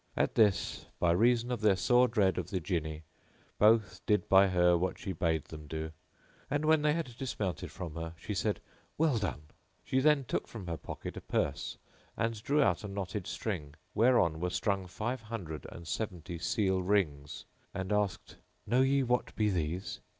[0.17, 3.03] At this, by reason of their sore dread of the Jinni,
[3.59, 5.91] both did by her what she bade them do;
[6.49, 8.61] and, when they had dismounted from her, she said,
[8.97, 9.43] "Well done!"
[9.83, 11.77] She then took from her pocket a purse
[12.17, 17.45] and drew out a knotted string, whereon were strung five hundred and seventy[FN#17] seal rings,
[17.71, 19.99] and asked, "Know ye what be these?"